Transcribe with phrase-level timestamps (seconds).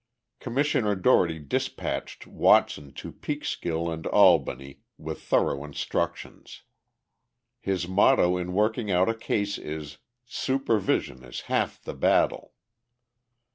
[0.39, 6.63] Commissioner Dougherty dispatched Watson to Peekskill and Albany with thorough instructions.
[7.59, 12.55] His motto in working out a case is, "Supervision is half the battle."